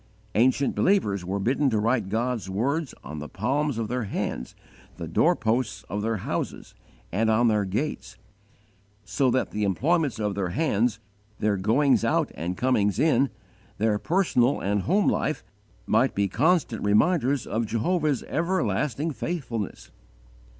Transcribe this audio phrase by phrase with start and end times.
[0.33, 4.55] Ancient believers were bidden to write God's words on the palms of their hands,
[4.97, 6.73] the doorposts of their houses,
[7.11, 8.17] and on their gates,
[9.05, 10.99] so that the employments of their hands,
[11.37, 13.29] their goings out and comings in,
[13.77, 15.43] their personal and home life,
[15.85, 19.91] might be constant reminders of Jehovah's everlasting faithfulness.